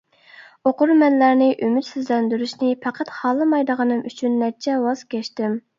ئوقۇرمەنلەرنى 0.69 1.49
ئۈمىدسىزلەندۈرۈشنى 1.67 2.73
پەقەت 2.87 3.15
خالىمايدىغىنىم 3.19 4.05
ئۈچۈن 4.13 4.45
نەچچە 4.47 4.85
ۋاز 4.89 5.11
كەچتىم. 5.15 5.61